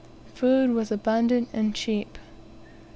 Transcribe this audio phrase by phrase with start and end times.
[0.33, 2.17] Food was abundant and cheap.